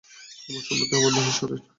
[0.47, 1.61] আমার সম্পত্তি আমার নহে, ঈশ্বরের।